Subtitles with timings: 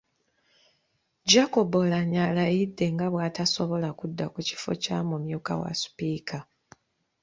[1.31, 6.37] Jacob Oulanyah alayidde nga bw’atasobola kudda ku kifo kya mumyuka wa Sipiika.